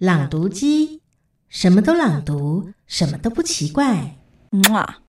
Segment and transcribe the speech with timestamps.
[0.00, 1.02] 朗读机，
[1.50, 4.16] 什么都朗读，什么都不奇怪。
[4.70, 5.02] 哇！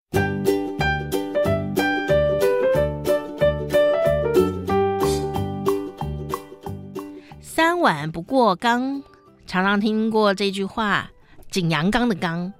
[7.39, 9.01] 三碗不过冈，
[9.47, 11.09] 常常听过这句话。
[11.49, 12.51] 景阳冈的冈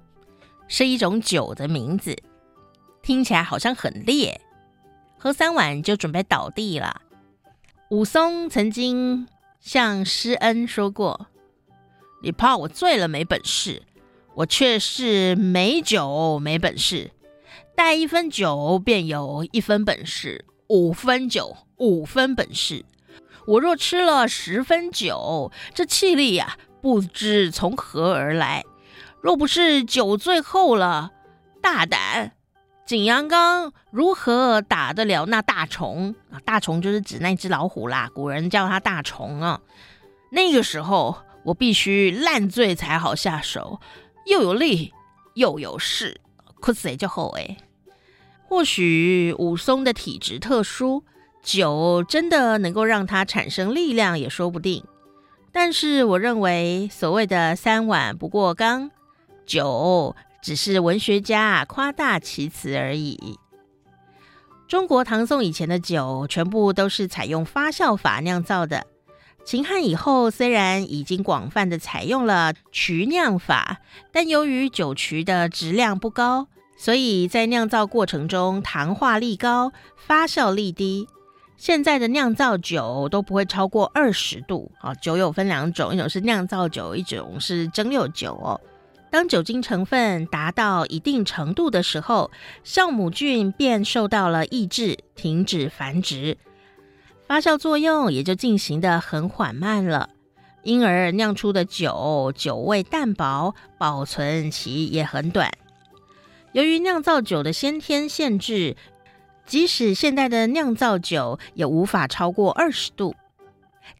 [0.68, 2.16] 是一种酒的名字，
[3.02, 4.40] 听起来好像很烈，
[5.18, 7.02] 喝三碗就准备倒地了。
[7.90, 9.28] 武松曾经
[9.60, 11.26] 向施恩说过
[12.22, 13.82] ：“你怕我醉了没本事，
[14.34, 17.10] 我却是没酒没本事。
[17.74, 22.84] 带一分酒便有一分本事，五分酒五分本事。
[23.46, 28.64] 我若吃了十分酒，这气力呀、不知从何而来。”
[29.20, 31.12] 若不是酒醉后了，
[31.60, 32.32] 大胆，
[32.84, 36.40] 景阳冈如何打得了那大虫啊？
[36.44, 39.60] 大虫就是指那只老虎啦，古人叫它大虫啊。
[40.32, 43.80] 那个时候我必须烂醉才好下手，
[44.26, 44.92] 又有力
[45.34, 46.20] 又有势，
[46.60, 47.56] 哭死就好哎。
[48.48, 51.04] 或许武松的体质特殊，
[51.42, 54.84] 酒真的能够让他产生力量也说不定。
[55.50, 58.90] 但是我认为所谓的三碗不过冈。
[59.44, 63.38] 酒只是文学家夸大其词而已。
[64.68, 68.86] 中国唐宋以前的酒全部都是采用发酵法酿造的。
[69.44, 73.80] 秦汉以后，虽然已经广泛的采用了曲酿法，
[74.12, 81.08] 但由于酒曲的质量不高，所以在酿造过程中糖化力高，发酵力低。
[81.56, 84.94] 现在的酿造酒都不会超过二十度啊。
[84.94, 88.60] 酒有分两种，一种是酿造酒，一种是蒸馏酒哦。
[89.10, 92.30] 当酒精成分达到一定程度的时候，
[92.64, 96.38] 酵母菌便受到了抑制，停止繁殖，
[97.32, 100.10] 发酵作用也就进行得很缓慢了，
[100.64, 105.50] 因而酿出的酒酒味淡薄，保存期也很短。
[106.52, 108.76] 由于酿造酒的先天限制，
[109.46, 113.14] 即使现代的酿造酒也无法超过二十度。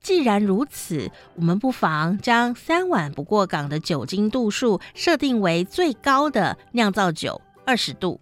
[0.03, 8.21] 既然如此，我们不妨将三碗不过岗的酒精度数设定为最高的酿造酒二十度。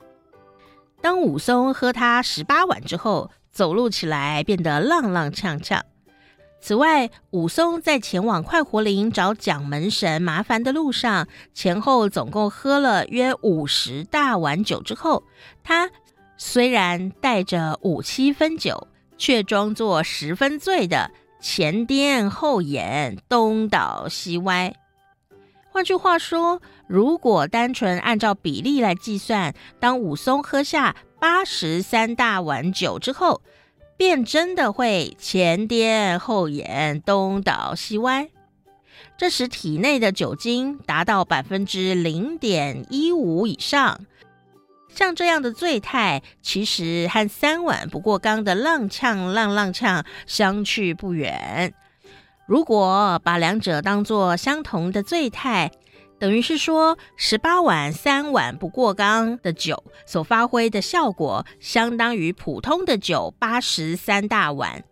[1.02, 5.80] 当武松喝它十八碗之后，走路起来变得踉踉跄跄。
[6.62, 15.24] 此外，武松在前往快活林找蒋门神麻烦的路上，前后总共喝了约五十大碗酒之后，
[15.64, 15.90] 他
[16.36, 21.10] 虽然带着五七分酒，却装作十分醉的。
[21.40, 24.74] 前颠后眼，东倒西歪。
[25.70, 33.42] 换句话说，如果单纯按照比例来计算，当武松喝下八十三大碗酒之后，
[33.98, 38.30] 便真的会前颠后掩，东倒西歪。
[39.18, 44.00] 这时体内的酒精达到百分之零点一五以上。
[44.88, 51.74] 像这样的醉态，其实和三碗不过冈的踉跄浪浪跄相去不远。
[52.46, 55.70] 如果把两者当作相同的醉态，
[56.20, 64.84] 等于是说十八碗三碗不过冈的酒所发挥的效果，相当于普通的酒八十三大碗。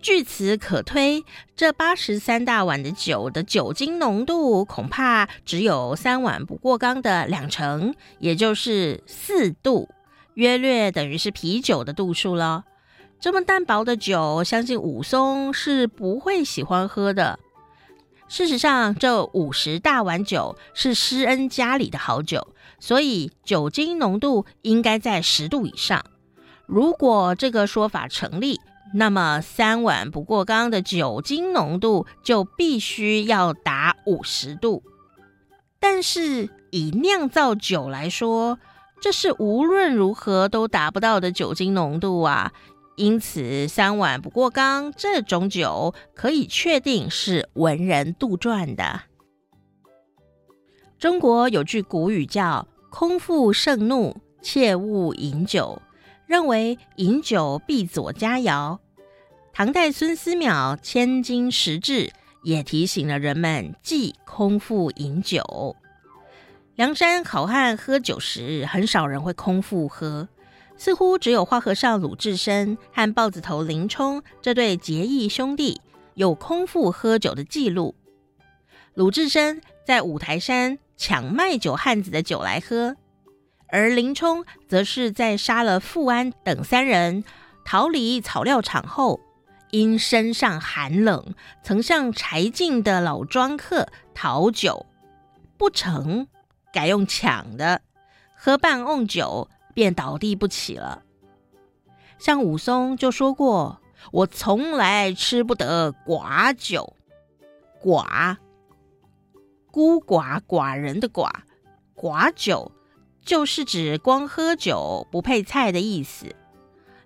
[0.00, 9.88] 据此可推，这八十三大碗的酒的酒精浓度恐怕只有三碗不过冈的两成，也就是四度，
[10.34, 12.64] 约略等于是啤酒的度数了。
[13.20, 17.38] 这么淡薄的酒，相信武松是不会喜欢喝的。
[18.32, 26.02] 事实上，这五十大碗酒是施恩家里的好酒，所以酒精浓度应该在十度以上。
[26.64, 28.58] 如果这个说法成立，
[28.94, 34.82] 那么三碗不过冈的酒精浓度就必须要达五十度，
[35.78, 38.58] 但是以酿造酒来说，
[39.02, 42.50] 这是无论如何都达不到的酒精浓度啊！
[42.96, 49.02] 因此，三碗不过冈这种酒可以确定是文人杜撰的。
[50.98, 55.80] 中国有句古语叫“空腹盛怒，切勿饮酒”。
[56.24, 58.78] 认为饮酒必佐佳肴。
[59.52, 62.06] 唐代孙思邈《千金石志》
[62.42, 65.76] 也提醒了人们忌空腹饮酒。
[66.74, 70.26] 梁山好汉喝酒时，很少人会空腹喝，
[70.76, 75.80] 似乎只有花和尚鲁智深和豹子头林冲这对结义兄弟
[76.14, 77.94] 有空腹喝酒的记录。
[78.94, 82.96] 鲁智深在五台山抢卖酒汉子的酒来喝。
[83.68, 87.24] 而林冲则是在杀了富安等三人，
[87.64, 89.18] 逃离草料场后，
[89.70, 94.84] 因身上寒冷，曾向柴进的老庄客讨酒，
[95.56, 96.26] 不成，
[96.70, 97.80] 改用抢的，
[98.36, 101.02] 喝半瓮酒便倒地不起了。
[102.18, 103.80] 像武松就说过
[104.12, 106.96] ：“我从来吃不得寡酒，
[107.82, 108.36] 寡，
[109.70, 111.30] 孤寡寡人的寡，
[111.96, 112.72] 寡酒
[113.24, 116.34] 就是指光喝酒不配菜的意思。”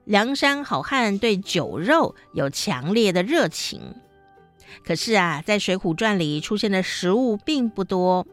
[0.05, 3.81] 梁山好汉对酒肉有强烈的热情，
[4.85, 8.25] 可是啊，在《水浒传》里出现的食物并不多，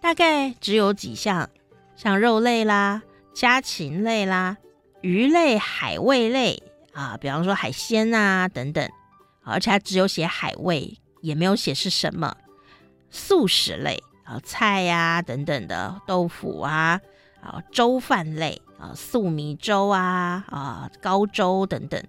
[0.00, 1.50] 大概只有几项，
[1.94, 3.02] 像肉类啦、
[3.38, 4.56] 家禽类啦、
[5.00, 6.60] 鱼类、海味类
[6.92, 8.90] 啊，比方说海鲜啊等等，
[9.44, 12.36] 而且它只有写海味，也没有写是什么。
[13.10, 17.00] 素食类啊，菜呀、等等的，豆腐啊。
[17.40, 22.02] 啊，粥饭类啊，素米粥啊，啊，高粥等等；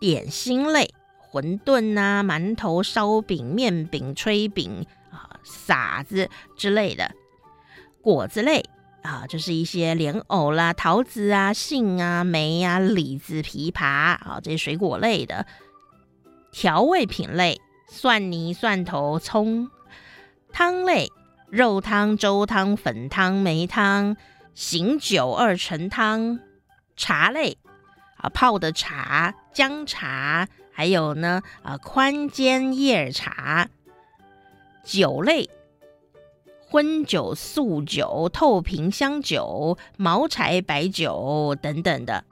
[0.00, 0.92] 点心类，
[1.30, 7.12] 馄饨啊，馒头、烧饼、面饼、炊饼啊，撒子之类的；
[8.02, 8.64] 果子类
[9.02, 15.44] 啊，就是一些莲藕啦、桃子啊、杏啊、梅啊、李子、枇杷啊，这些水果类的；
[16.52, 19.68] 调味品类，蒜泥、蒜头、葱；
[20.52, 21.08] 汤类，
[21.50, 24.16] 肉汤、粥汤、粉汤、梅汤。
[24.54, 26.38] 醒酒二陈汤，
[26.94, 27.56] 茶类
[28.18, 33.66] 啊，泡的茶、姜茶，还有呢啊，宽煎叶茶。
[34.84, 35.48] 酒类，
[36.72, 42.24] 荤酒、素酒、透瓶香酒、茅柴白酒等等的。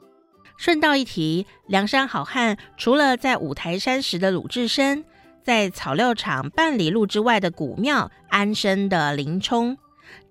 [0.56, 5.04] 顺道一提，梁山好汉除了在五台山时的鲁智深，
[5.42, 9.76] 在草料场半里路之外的古庙安身的林冲。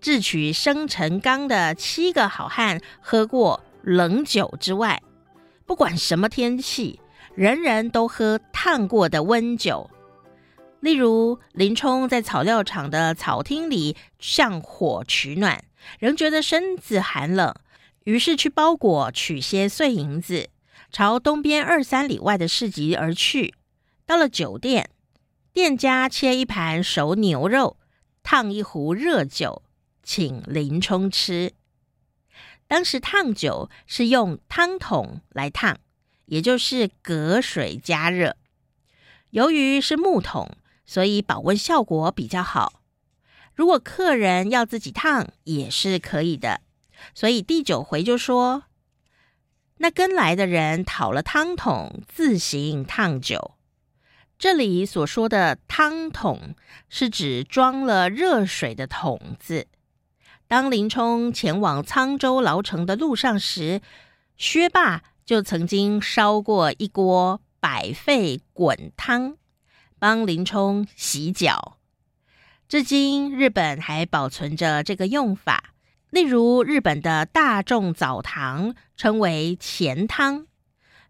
[0.02, 5.00] 智取生辰纲的七个好汉喝过冷酒之外，
[5.68, 7.00] 不管什么天气，
[7.36, 9.88] 人人都喝烫过的温酒。
[10.80, 15.64] 例如林冲在草料场的草厅里向火取暖，
[16.00, 17.54] 仍觉得身子寒冷，
[18.06, 20.50] 于是去包裹取些碎银子，
[20.92, 23.54] 朝东边二三里外的市集而去。
[24.06, 24.90] 到了酒店，
[25.52, 27.78] 店家切一盘熟牛肉，
[28.24, 29.64] 烫一壶热酒。
[30.02, 31.54] 请林冲吃。
[32.68, 35.78] 当时烫酒是用汤桶来烫，
[36.26, 38.36] 也就是隔水加热。
[39.30, 40.50] 由于是木桶，
[40.90, 42.82] 所以保温效果比较好。
[43.54, 46.62] 如果客人要自己烫，也是可以的。
[47.14, 48.64] 所以第九回就说，
[49.78, 53.52] 那跟来的人讨了汤桶，自行烫酒。
[54.40, 56.56] 这里所说的汤桶，
[56.90, 59.68] 是指装了热水的桶子。
[60.48, 63.82] 当林冲前往沧州牢城的路上时，
[64.38, 69.38] 薛霸就曾经烧过一锅百沸滚汤，
[70.00, 71.78] 帮林冲洗脚。
[72.68, 75.74] 至今，日本还保存着这个用法。
[76.10, 80.48] 例如，日本的大众澡堂称为钱汤，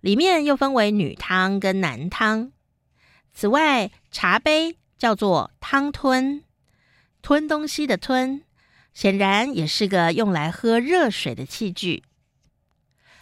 [0.02, 2.52] 里面又分为女汤跟男汤。
[3.32, 6.44] 此外，茶杯叫做汤吞，
[7.22, 8.42] 吞东西的吞。
[8.92, 12.04] 显然也是个用来喝热水的器具。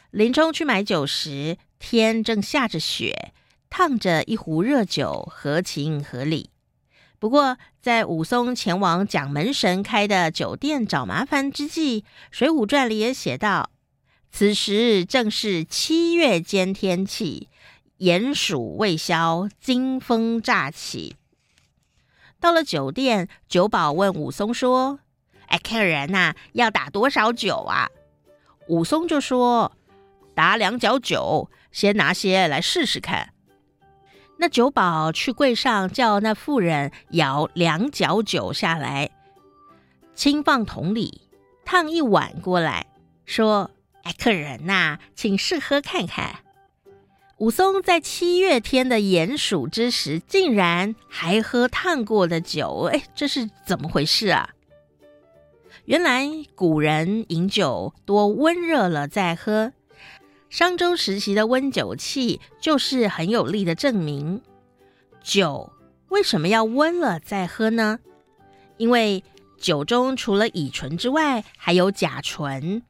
[0.09, 3.33] 林冲去买酒时，天正下着雪，
[3.69, 6.49] 烫着一壶热酒，合情合理。
[7.19, 13.71] 不过，在武松前往蒋门神开的酒店找麻烦之际，《水浒传》里也写道
[14.31, 17.49] ：“此时正是七月间天气，
[17.99, 21.15] 鼹鼠未消，惊风乍起。”
[22.39, 24.99] 到了酒店，酒保问武松说。
[25.47, 27.87] 哎，客人呐、要打多少酒啊？
[28.67, 29.71] 武松就说
[30.35, 33.33] ：“打两角酒，先拿些来试试看。”
[34.37, 39.09] 那酒保去柜上叫那妇人舀两角酒下来，
[40.13, 41.21] 轻放桶里，
[41.65, 42.85] 烫一碗过来，
[43.25, 43.71] 说
[44.03, 46.39] ：“哎，客人呐、请试喝看看。”
[47.37, 54.49] 武松在七月天的鼹暑之时，竟然还喝烫过的酒，哎，这是怎么回事啊？
[55.85, 59.71] 原来古人饮酒多温热了再喝，
[60.49, 64.41] 商周时期的温酒器就是很有力的证明。
[65.21, 65.71] 酒
[66.09, 67.99] 为什么要温了再喝呢？
[68.77, 69.23] 因为
[69.57, 72.81] 酒中除了乙醇之外，还有甲醇、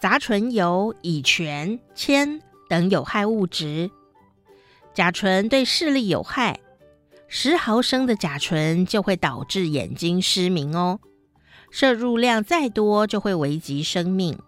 [0.00, 3.90] 杂醇油、乙醛、铅等有害物质。
[4.92, 6.60] 甲醇对视力有害，
[7.28, 10.98] 十毫升的甲醇就会导致眼睛失明哦。
[11.70, 14.38] 摄入量再多就会危及生命，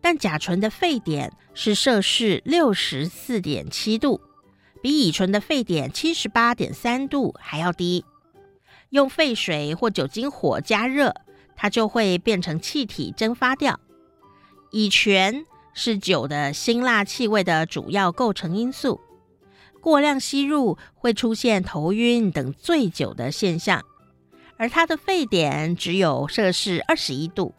[0.00, 4.20] 但甲醇的沸点是摄氏六十四点七度，
[4.82, 8.04] 比乙醇的沸点七十八点三度还要低。
[8.90, 11.14] 用沸水或酒精火加热，
[11.56, 13.80] 它就会变成气体蒸发掉。
[14.70, 19.00] 乙醛是酒的辛辣气味的主要构成因素，
[19.80, 23.82] 过量吸入会出现头晕等醉酒的现象，
[24.56, 27.54] 而它的沸点只有摄氏二十一度，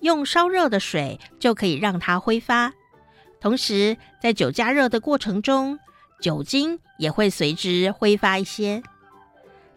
[0.00, 2.72] 用烧热的水就可以让它挥发。
[3.40, 5.78] 同时，在酒加热的过程中，
[6.20, 8.82] 酒精也会随之挥发一些，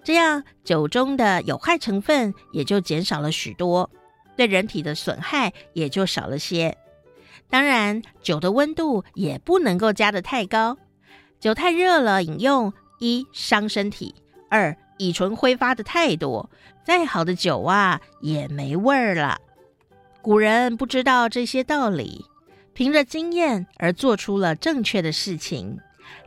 [0.03, 3.89] 这样酒中的有害成分也就减少了许多，
[4.35, 6.77] 对人体的损害也就少了些。
[7.49, 10.77] 当然，酒的温度也不能够加得太高，
[11.39, 14.13] 酒太热了饮用，一伤身体，
[14.49, 16.49] 二乙醇挥发的太多，
[16.83, 19.39] 再好的酒啊也没味儿了。
[20.23, 22.25] 古人不知道这些道理。
[22.73, 25.77] 凭着经验而做出了正确的事情，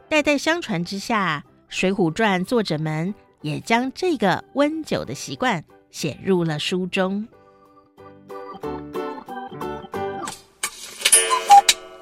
[0.08, 7.26] 代代相传之下，《水浒传》作者们也将这个温酒的习惯写入了书中。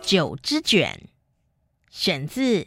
[0.02, 1.08] 酒之卷，
[1.88, 2.42] 选自《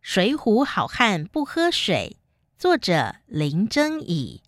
[0.00, 2.16] 水浒好汉不喝水》，
[2.62, 4.40] 作者林征乙，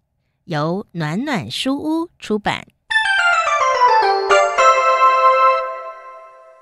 [0.44, 2.68] 由暖暖书屋出版。